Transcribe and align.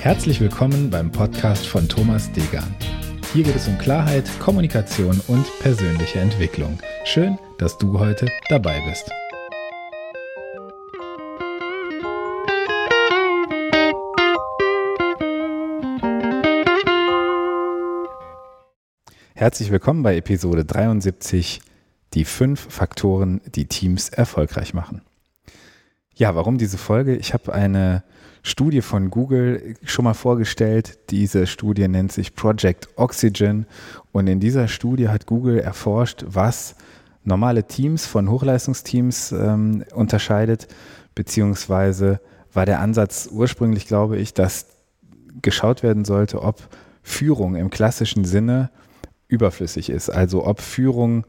Herzlich 0.00 0.40
willkommen 0.40 0.90
beim 0.90 1.10
Podcast 1.10 1.66
von 1.66 1.88
Thomas 1.88 2.30
Degan. 2.30 2.72
Hier 3.32 3.42
geht 3.42 3.56
es 3.56 3.66
um 3.66 3.76
Klarheit, 3.78 4.30
Kommunikation 4.38 5.20
und 5.26 5.44
persönliche 5.58 6.20
Entwicklung. 6.20 6.78
Schön, 7.04 7.36
dass 7.58 7.76
du 7.78 7.98
heute 7.98 8.28
dabei 8.48 8.80
bist. 8.88 9.10
Herzlich 19.34 19.72
willkommen 19.72 20.04
bei 20.04 20.16
Episode 20.16 20.64
73, 20.64 21.60
die 22.14 22.24
fünf 22.24 22.72
Faktoren, 22.72 23.40
die 23.46 23.66
Teams 23.66 24.10
erfolgreich 24.10 24.74
machen. 24.74 25.02
Ja, 26.18 26.34
warum 26.34 26.58
diese 26.58 26.78
Folge? 26.78 27.14
Ich 27.14 27.32
habe 27.32 27.52
eine 27.52 28.02
Studie 28.42 28.82
von 28.82 29.08
Google 29.08 29.76
schon 29.84 30.04
mal 30.04 30.14
vorgestellt. 30.14 30.98
Diese 31.10 31.46
Studie 31.46 31.86
nennt 31.86 32.10
sich 32.10 32.34
Project 32.34 32.88
Oxygen 32.96 33.66
und 34.10 34.26
in 34.26 34.40
dieser 34.40 34.66
Studie 34.66 35.10
hat 35.10 35.26
Google 35.26 35.60
erforscht, 35.60 36.24
was 36.26 36.74
normale 37.22 37.68
Teams 37.68 38.04
von 38.04 38.28
Hochleistungsteams 38.28 39.30
ähm, 39.30 39.84
unterscheidet, 39.94 40.66
beziehungsweise 41.14 42.20
war 42.52 42.66
der 42.66 42.80
Ansatz 42.80 43.28
ursprünglich, 43.30 43.86
glaube 43.86 44.16
ich, 44.16 44.34
dass 44.34 44.66
geschaut 45.40 45.84
werden 45.84 46.04
sollte, 46.04 46.42
ob 46.42 46.68
Führung 47.04 47.54
im 47.54 47.70
klassischen 47.70 48.24
Sinne 48.24 48.70
überflüssig 49.28 49.88
ist. 49.88 50.10
Also 50.10 50.44
ob 50.44 50.62
Führung 50.62 51.24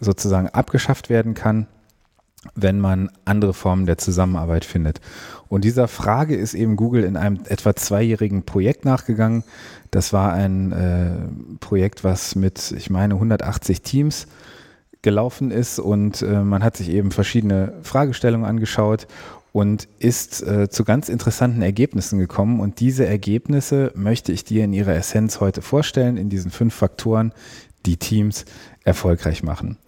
sozusagen 0.00 0.48
abgeschafft 0.48 1.08
werden 1.08 1.34
kann, 1.34 1.68
wenn 2.54 2.80
man 2.80 3.10
andere 3.24 3.54
Formen 3.54 3.86
der 3.86 3.98
Zusammenarbeit 3.98 4.64
findet. 4.64 5.00
Und 5.48 5.64
dieser 5.64 5.88
Frage 5.88 6.36
ist 6.36 6.54
eben 6.54 6.76
Google 6.76 7.04
in 7.04 7.16
einem 7.16 7.40
etwa 7.48 7.74
zweijährigen 7.74 8.44
Projekt 8.44 8.84
nachgegangen. 8.84 9.44
Das 9.90 10.12
war 10.12 10.32
ein 10.32 10.72
äh, 10.72 11.56
Projekt, 11.60 12.04
was 12.04 12.34
mit, 12.34 12.72
ich 12.76 12.90
meine, 12.90 13.14
180 13.14 13.82
Teams 13.82 14.26
gelaufen 15.02 15.50
ist 15.50 15.78
und 15.78 16.22
äh, 16.22 16.42
man 16.42 16.64
hat 16.64 16.76
sich 16.76 16.88
eben 16.88 17.10
verschiedene 17.10 17.74
Fragestellungen 17.82 18.46
angeschaut 18.46 19.06
und 19.52 19.86
ist 20.00 20.42
äh, 20.42 20.68
zu 20.68 20.82
ganz 20.82 21.08
interessanten 21.08 21.62
Ergebnissen 21.62 22.18
gekommen. 22.18 22.58
Und 22.58 22.80
diese 22.80 23.06
Ergebnisse 23.06 23.92
möchte 23.94 24.32
ich 24.32 24.42
dir 24.42 24.64
in 24.64 24.72
ihrer 24.72 24.96
Essenz 24.96 25.38
heute 25.38 25.62
vorstellen, 25.62 26.16
in 26.16 26.28
diesen 26.28 26.50
fünf 26.50 26.74
Faktoren, 26.74 27.32
die 27.86 27.98
Teams 27.98 28.46
erfolgreich 28.82 29.44
machen. 29.44 29.78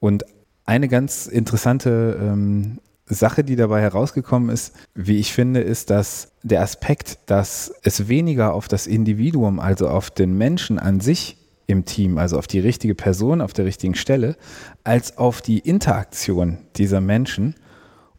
Und 0.00 0.24
eine 0.68 0.88
ganz 0.88 1.26
interessante 1.26 2.18
ähm, 2.20 2.78
Sache, 3.06 3.42
die 3.42 3.56
dabei 3.56 3.80
herausgekommen 3.80 4.50
ist, 4.50 4.74
wie 4.94 5.16
ich 5.16 5.32
finde, 5.32 5.60
ist, 5.60 5.88
dass 5.88 6.32
der 6.42 6.60
Aspekt, 6.60 7.18
dass 7.24 7.72
es 7.82 8.08
weniger 8.08 8.52
auf 8.52 8.68
das 8.68 8.86
Individuum, 8.86 9.60
also 9.60 9.88
auf 9.88 10.10
den 10.10 10.36
Menschen 10.36 10.78
an 10.78 11.00
sich 11.00 11.38
im 11.66 11.86
Team, 11.86 12.18
also 12.18 12.38
auf 12.38 12.46
die 12.46 12.60
richtige 12.60 12.94
Person 12.94 13.40
auf 13.40 13.54
der 13.54 13.64
richtigen 13.64 13.94
Stelle, 13.94 14.36
als 14.84 15.16
auf 15.16 15.40
die 15.40 15.58
Interaktion 15.58 16.58
dieser 16.76 17.00
Menschen 17.00 17.54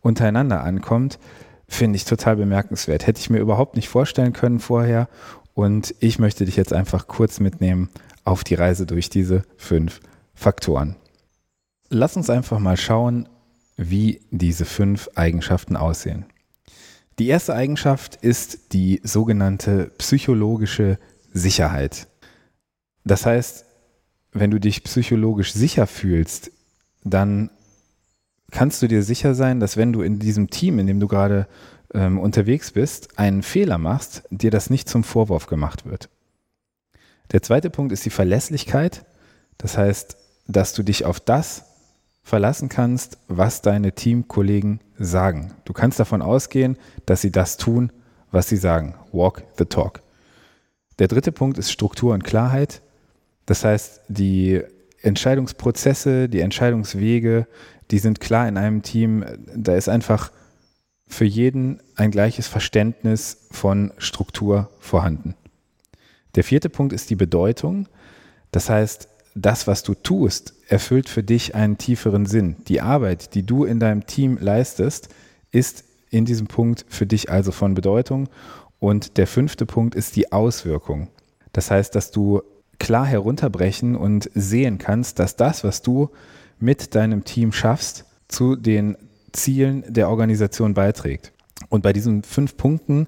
untereinander 0.01 0.63
ankommt, 0.63 1.19
finde 1.67 1.97
ich 1.97 2.05
total 2.05 2.35
bemerkenswert. 2.35 3.05
Hätte 3.05 3.19
ich 3.19 3.29
mir 3.29 3.39
überhaupt 3.39 3.75
nicht 3.75 3.89
vorstellen 3.89 4.33
können 4.33 4.59
vorher. 4.59 5.07
Und 5.53 5.93
ich 5.99 6.17
möchte 6.17 6.45
dich 6.45 6.55
jetzt 6.55 6.73
einfach 6.73 7.07
kurz 7.07 7.39
mitnehmen 7.39 7.89
auf 8.23 8.43
die 8.43 8.55
Reise 8.55 8.87
durch 8.87 9.11
diese 9.11 9.43
fünf 9.55 9.99
Faktoren. 10.33 10.95
Lass 11.89 12.15
uns 12.15 12.29
einfach 12.29 12.59
mal 12.59 12.77
schauen, 12.77 13.27
wie 13.75 14.21
diese 14.29 14.65
fünf 14.65 15.09
Eigenschaften 15.15 15.75
aussehen. 15.75 16.25
Die 17.17 17.27
erste 17.27 17.55
Eigenschaft 17.55 18.15
ist 18.17 18.73
die 18.73 19.01
sogenannte 19.03 19.91
psychologische 19.97 20.99
Sicherheit. 21.33 22.07
Das 23.03 23.25
heißt, 23.25 23.65
wenn 24.31 24.51
du 24.51 24.59
dich 24.59 24.83
psychologisch 24.83 25.53
sicher 25.53 25.87
fühlst, 25.87 26.51
dann 27.03 27.49
kannst 28.51 28.81
du 28.81 28.87
dir 28.87 29.01
sicher 29.01 29.33
sein, 29.33 29.59
dass 29.59 29.75
wenn 29.75 29.91
du 29.91 30.01
in 30.01 30.19
diesem 30.19 30.49
Team, 30.49 30.77
in 30.79 30.87
dem 30.87 30.99
du 30.99 31.07
gerade 31.07 31.47
ähm, 31.93 32.19
unterwegs 32.19 32.71
bist, 32.71 33.17
einen 33.17 33.41
Fehler 33.41 33.77
machst, 33.77 34.23
dir 34.29 34.51
das 34.51 34.69
nicht 34.69 34.87
zum 34.87 35.03
Vorwurf 35.03 35.47
gemacht 35.47 35.85
wird. 35.85 36.09
Der 37.31 37.41
zweite 37.41 37.69
Punkt 37.69 37.91
ist 37.91 38.05
die 38.05 38.11
Verlässlichkeit. 38.11 39.05
Das 39.57 39.77
heißt, 39.77 40.17
dass 40.47 40.73
du 40.73 40.83
dich 40.83 41.05
auf 41.05 41.19
das 41.19 41.65
verlassen 42.29 42.69
kannst, 42.69 43.17
was 43.27 43.61
deine 43.61 43.91
Teamkollegen 43.91 44.79
sagen. 44.97 45.53
Du 45.65 45.73
kannst 45.73 45.99
davon 45.99 46.21
ausgehen, 46.21 46.77
dass 47.05 47.21
sie 47.21 47.31
das 47.31 47.57
tun, 47.57 47.91
was 48.31 48.47
sie 48.47 48.57
sagen. 48.57 48.95
Walk 49.11 49.43
the 49.57 49.65
talk. 49.65 50.03
Der 50.99 51.07
dritte 51.07 51.31
Punkt 51.31 51.57
ist 51.57 51.71
Struktur 51.71 52.13
und 52.13 52.23
Klarheit. 52.23 52.81
Das 53.45 53.65
heißt, 53.65 54.01
die 54.09 54.61
Entscheidungsprozesse, 55.01 56.29
die 56.29 56.41
Entscheidungswege, 56.41 57.47
die 57.89 57.99
sind 57.99 58.19
klar 58.19 58.47
in 58.47 58.57
einem 58.57 58.83
Team. 58.83 59.25
Da 59.55 59.75
ist 59.75 59.89
einfach 59.89 60.31
für 61.07 61.25
jeden 61.25 61.81
ein 61.95 62.11
gleiches 62.11 62.47
Verständnis 62.47 63.47
von 63.49 63.91
Struktur 63.97 64.69
vorhanden. 64.79 65.33
Der 66.35 66.43
vierte 66.43 66.69
Punkt 66.69 66.93
ist 66.93 67.09
die 67.09 67.15
Bedeutung. 67.15 67.87
Das 68.51 68.69
heißt, 68.69 69.09
das, 69.41 69.67
was 69.67 69.83
du 69.83 69.93
tust, 69.93 70.53
erfüllt 70.67 71.09
für 71.09 71.23
dich 71.23 71.55
einen 71.55 71.77
tieferen 71.77 72.25
Sinn. 72.25 72.57
Die 72.67 72.81
Arbeit, 72.81 73.33
die 73.35 73.43
du 73.43 73.65
in 73.65 73.79
deinem 73.79 74.05
Team 74.05 74.37
leistest, 74.39 75.09
ist 75.51 75.83
in 76.09 76.25
diesem 76.25 76.47
Punkt 76.47 76.85
für 76.89 77.05
dich 77.05 77.29
also 77.29 77.51
von 77.51 77.73
Bedeutung. 77.73 78.29
Und 78.79 79.17
der 79.17 79.27
fünfte 79.27 79.65
Punkt 79.65 79.95
ist 79.95 80.15
die 80.15 80.31
Auswirkung. 80.31 81.09
Das 81.53 81.71
heißt, 81.71 81.93
dass 81.95 82.11
du 82.11 82.41
klar 82.79 83.05
herunterbrechen 83.05 83.95
und 83.95 84.29
sehen 84.33 84.77
kannst, 84.77 85.19
dass 85.19 85.35
das, 85.35 85.63
was 85.63 85.81
du 85.81 86.09
mit 86.59 86.95
deinem 86.95 87.23
Team 87.25 87.51
schaffst, 87.51 88.05
zu 88.27 88.55
den 88.55 88.97
Zielen 89.31 89.83
der 89.87 90.09
Organisation 90.09 90.73
beiträgt. 90.73 91.33
Und 91.67 91.81
bei 91.81 91.93
diesen 91.93 92.23
fünf 92.23 92.57
Punkten 92.57 93.07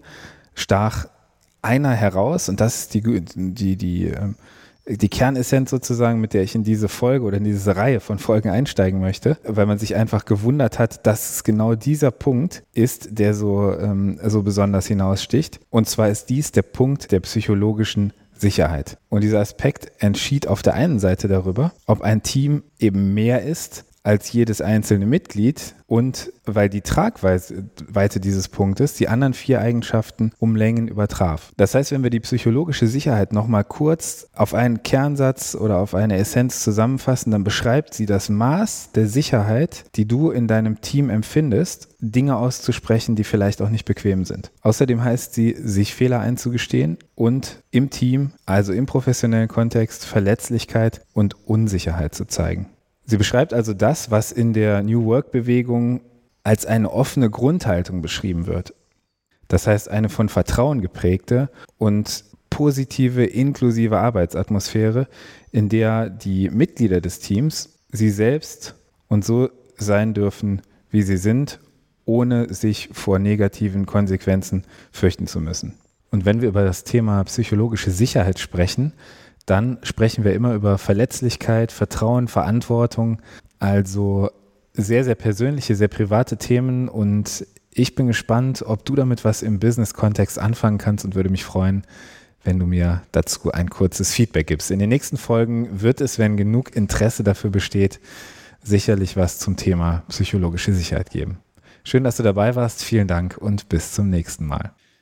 stach 0.53 1.08
einer 1.62 1.92
heraus, 1.92 2.50
und 2.50 2.59
das 2.59 2.81
ist 2.81 2.94
die, 2.94 3.02
die, 3.02 3.78
die, 3.78 4.06
ähm, 4.08 4.36
die 4.88 5.09
Kernessenz 5.09 5.69
sozusagen, 5.69 6.19
mit 6.19 6.34
der 6.34 6.44
ich 6.44 6.56
in 6.56 6.64
diese 6.64 6.90
Folge 6.90 7.25
oder 7.25 7.38
in 7.38 7.44
diese 7.44 7.75
Reihe 7.75 8.00
von 8.00 8.19
Folgen 8.19 8.50
einsteigen 8.50 9.00
möchte, 9.00 9.38
weil 9.44 9.66
man 9.66 9.78
sich 9.78 9.96
einfach 9.96 10.25
gewundert 10.25 10.80
hat, 10.80 11.06
dass 11.06 11.36
es 11.36 11.44
genau 11.44 11.75
dieser 11.75 12.12
Punkt 12.12 12.64
ist, 12.74 13.09
der 13.12 13.34
so, 13.34 13.74
ähm, 13.74 14.19
so 14.24 14.44
besonders 14.44 14.88
hinaussticht. 14.88 15.59
Und 15.69 15.88
zwar 15.88 16.09
ist 16.09 16.30
dies 16.30 16.52
der 16.52 16.64
Punkt 16.64 17.12
der 17.12 17.19
psychologischen 17.19 18.14
Sicherheit. 18.34 18.97
Und 19.09 19.22
dieser 19.22 19.40
Aspekt 19.40 19.92
entschied 20.00 20.47
auf 20.47 20.64
der 20.64 20.74
einen 20.74 21.00
Seite 21.00 21.28
darüber, 21.28 21.74
ob 21.86 22.02
ein 22.02 22.24
Team 22.24 22.63
eben 22.80 23.13
mehr 23.13 23.44
ist 23.44 23.86
als 24.03 24.31
jedes 24.31 24.62
einzelne 24.62 25.06
Mitglied 25.06 25.75
und 25.85 26.31
weil 26.45 26.69
die 26.69 26.81
Tragweite 26.81 28.19
dieses 28.19 28.47
Punktes 28.47 28.94
die 28.94 29.09
anderen 29.09 29.34
vier 29.34 29.62
Eigenschaften 29.62 30.31
um 30.39 30.56
Längen 30.56 30.88
übertraf. 30.88 31.51
Das 31.57 31.75
heißt, 31.75 31.91
wenn 31.91 32.03
wir 32.03 32.09
die 32.09 32.19
psychologische 32.22 32.88
Sicherheit 32.88 33.34
nochmal 33.34 33.63
kurz 33.63 34.28
auf 34.34 34.53
einen 34.53 34.84
Kernsatz 34.84 35.53
oder 35.53 35.78
auf 35.78 35.94
eine 35.94 36.17
Essenz 36.17 36.63
zusammenfassen, 36.63 37.31
dann 37.31 37.44
beschreibt 37.44 37.94
sie 37.94 38.06
das 38.06 38.29
Maß 38.29 38.91
der 38.94 39.07
Sicherheit, 39.07 39.84
die 39.95 40.07
du 40.07 40.31
in 40.31 40.47
deinem 40.47 40.81
Team 40.81 41.09
empfindest, 41.09 41.89
Dinge 42.00 42.38
auszusprechen, 42.38 43.16
die 43.16 43.23
vielleicht 43.23 43.62
auch 43.62 43.69
nicht 43.69 43.85
bequem 43.85 44.25
sind. 44.25 44.51
Außerdem 44.62 45.03
heißt 45.03 45.33
sie, 45.33 45.56
sich 45.59 45.94
Fehler 45.94 46.22
einzugestehen 46.22 46.97
und 47.16 47.62
im 47.69 47.89
Team, 47.89 48.31
also 48.45 48.73
im 48.73 48.88
professionellen 48.88 49.47
Kontext, 49.47 50.06
Verletzlichkeit 50.06 51.01
und 51.13 51.35
Unsicherheit 51.47 52.16
zu 52.16 52.25
zeigen. 52.25 52.68
Sie 53.12 53.18
beschreibt 53.18 53.54
also 53.54 53.74
das, 53.74 54.10
was 54.10 54.32
in 54.32 54.54
der 54.54 54.84
New 54.84 55.04
Work-Bewegung 55.04 56.00
als 56.46 56.66
eine 56.66 56.90
offene 56.94 57.30
Grundhaltung 57.30 58.02
beschrieben 58.02 58.48
wird. 58.48 58.74
Das 59.50 59.68
heißt, 59.68 59.90
eine 59.90 60.08
von 60.08 60.30
Vertrauen 60.30 60.80
geprägte 60.80 61.50
und 61.78 62.24
positive, 62.50 63.25
inklusive 63.25 63.98
Arbeitsatmosphäre, 63.98 65.10
in 65.52 65.68
der 65.68 66.10
die 66.10 66.50
Mitglieder 66.50 67.02
des 67.02 67.19
Teams 67.19 67.80
sie 67.92 68.12
selbst 68.12 68.75
und 69.10 69.25
so 69.25 69.50
sein 69.75 70.14
dürfen, 70.14 70.62
wie 70.90 71.02
sie 71.02 71.18
sind, 71.18 71.60
ohne 72.06 72.54
sich 72.54 72.92
vor 72.94 73.19
negativen 73.19 73.86
Konsequenzen 73.88 74.64
fürchten 74.94 75.28
zu 75.28 75.42
müssen. 75.42 75.74
Und 76.12 76.24
wenn 76.24 76.40
wir 76.40 76.48
über 76.48 76.64
das 76.64 76.86
Thema 76.86 77.22
psychologische 77.25 77.92
Sicherheit 77.92 78.40
sprechen, 78.40 78.94
dann 79.51 79.80
sprechen 79.83 80.24
wir 80.24 80.33
immer 80.33 80.53
über 80.53 80.77
Verletzlichkeit, 80.77 81.74
Vertrauen, 81.74 82.30
Verantwortung, 82.30 83.21
also 83.59 84.30
sehr, 84.71 85.03
sehr 85.03 85.15
persönliche, 85.15 85.75
sehr 85.75 85.89
private 85.89 86.38
Themen 86.38 86.88
und 86.88 87.45
ich 87.74 87.94
bin 87.94 88.07
gespannt, 88.07 88.63
ob 88.65 88.86
du 88.86 88.95
damit 88.95 89.25
was 89.25 89.42
im 89.44 89.59
Business-Kontext 89.59 90.39
anfangen 90.39 90.77
kannst 90.77 91.03
und 91.03 91.15
würde 91.15 91.30
mich 91.30 91.44
freuen, 91.44 91.83
wenn 92.45 92.59
du 92.59 92.65
mir 92.65 93.01
dazu 93.12 93.51
ein 93.51 93.69
kurzes 93.69 94.13
Feedback 94.13 94.48
gibst. 94.48 94.71
In 94.71 94.80
den 94.80 94.88
nächsten 94.88 95.18
Folgen 95.18 95.81
wird 95.81 96.00
es, 96.00 96.18
wenn 96.18 96.38
genug 96.38 96.74
Interesse 96.74 97.24
dafür 97.24 97.50
besteht, 97.50 98.00
sicherlich 98.63 99.18
was 99.18 99.38
zum 99.38 99.57
Thema 99.57 100.04
psychologische 100.07 100.71
Sicherheit 100.71 101.09
geben. 101.09 101.39
Schön, 101.83 102.06
dass 102.06 102.15
du 102.15 102.24
dabei 102.24 102.56
warst. 102.56 102.86
Vielen 102.86 103.09
Dank 103.09 103.38
und 103.38 103.68
bis 103.68 103.92
zum 103.92 104.09
nächsten 104.09 104.45
Mal. 104.45 104.71